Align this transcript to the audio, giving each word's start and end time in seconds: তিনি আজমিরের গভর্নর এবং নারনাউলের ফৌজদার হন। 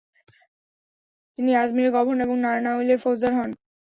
তিনি 1.39 1.51
আজমিরের 1.55 1.95
গভর্নর 1.95 2.25
এবং 2.25 2.37
নারনাউলের 2.39 3.01
ফৌজদার 3.03 3.33
হন। 3.37 3.49